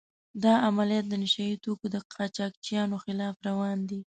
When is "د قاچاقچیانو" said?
1.91-2.95